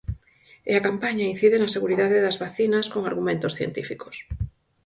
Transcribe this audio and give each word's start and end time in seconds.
E 0.71 0.73
a 0.79 0.85
campaña 0.87 1.29
incide 1.33 1.57
na 1.59 1.73
seguridade 1.75 2.23
das 2.25 2.39
vacinas, 2.43 2.85
con 2.93 3.01
argumentos 3.03 3.55
científicos. 3.59 4.15